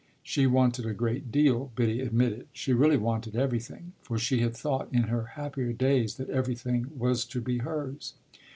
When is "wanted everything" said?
2.97-3.93